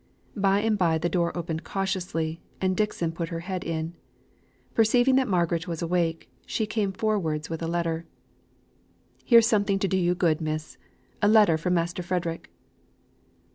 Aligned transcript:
By 0.35 0.61
and 0.61 0.79
by 0.79 0.97
the 0.97 1.09
door 1.13 1.31
opened 1.37 1.63
cautiously, 1.63 2.41
and 2.59 2.75
Dixon 2.75 3.11
put 3.11 3.29
her 3.29 3.41
head 3.41 3.63
in. 3.63 3.93
Perceiving 4.73 5.13
that 5.17 5.27
Margaret 5.27 5.67
was 5.67 5.83
awake, 5.83 6.27
she 6.43 6.65
came 6.65 6.91
forwards 6.91 7.51
with 7.51 7.61
a 7.61 7.67
letter. 7.67 8.07
"Here's 9.23 9.45
something 9.45 9.77
to 9.77 9.87
do 9.87 9.97
you 9.97 10.15
good, 10.15 10.41
miss. 10.41 10.79
A 11.21 11.27
letter 11.27 11.55
from 11.55 11.75
Master 11.75 12.01
Frederick." 12.01 12.49